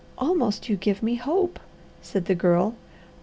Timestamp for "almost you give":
0.17-1.03